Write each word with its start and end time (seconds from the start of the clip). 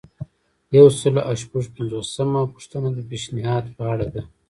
یو 0.77 0.85
سل 0.99 1.15
او 1.27 1.33
شپږ 1.41 1.63
پنځوسمه 1.75 2.41
پوښتنه 2.53 2.87
د 2.93 2.99
پیشنهاد 3.09 3.65
په 3.77 3.83
اړه 3.93 4.07
ده. 4.13 4.21